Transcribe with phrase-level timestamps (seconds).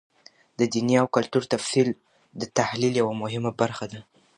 [0.59, 1.85] د دیني او کلتور تفسیر
[2.41, 3.99] د تحلیل یوه مهمه برخه ده.